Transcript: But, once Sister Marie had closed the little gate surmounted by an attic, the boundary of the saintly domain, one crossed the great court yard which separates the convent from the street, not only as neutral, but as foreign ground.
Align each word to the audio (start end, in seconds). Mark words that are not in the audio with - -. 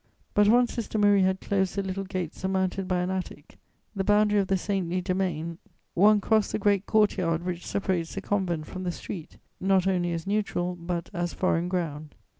But, 0.33 0.47
once 0.47 0.73
Sister 0.73 0.97
Marie 0.97 1.21
had 1.21 1.41
closed 1.41 1.75
the 1.75 1.83
little 1.83 2.05
gate 2.05 2.33
surmounted 2.33 2.87
by 2.87 3.01
an 3.01 3.11
attic, 3.11 3.59
the 3.95 4.03
boundary 4.03 4.39
of 4.39 4.47
the 4.47 4.57
saintly 4.57 4.99
domain, 4.99 5.59
one 5.93 6.19
crossed 6.19 6.53
the 6.53 6.57
great 6.57 6.87
court 6.87 7.17
yard 7.19 7.45
which 7.45 7.63
separates 7.67 8.15
the 8.15 8.21
convent 8.23 8.65
from 8.65 8.81
the 8.81 8.91
street, 8.91 9.37
not 9.59 9.85
only 9.85 10.11
as 10.11 10.25
neutral, 10.25 10.75
but 10.75 11.11
as 11.13 11.33
foreign 11.33 11.69
ground. 11.69 12.15